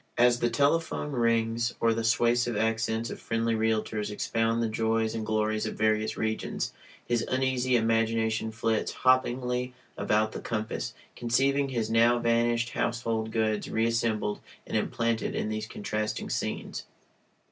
[0.17, 5.23] As the telephone rings, or the suasive accents of friendly realtors expound the joys and
[5.23, 6.73] glories of various regions,
[7.05, 14.39] his uneasy imagination flits hoppingly about the compass, conceiving his now vanished household goods reassembled
[14.65, 16.85] and implanted in these contrasting scenes.